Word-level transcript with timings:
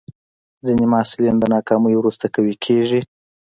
ځینې 0.65 0.85
محصلین 0.91 1.35
د 1.39 1.43
ناکامۍ 1.55 1.93
وروسته 1.97 2.25
قوي 2.35 2.55
کېږي. 2.65 3.01